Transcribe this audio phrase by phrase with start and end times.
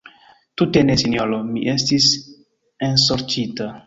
[0.61, 2.07] Tute ne, sinjoro: mi estis
[2.89, 3.69] ensorĉita.